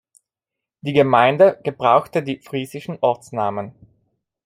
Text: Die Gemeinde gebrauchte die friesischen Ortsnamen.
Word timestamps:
Die 0.81 0.93
Gemeinde 0.93 1.59
gebrauchte 1.63 2.23
die 2.23 2.39
friesischen 2.39 2.97
Ortsnamen. 3.01 3.75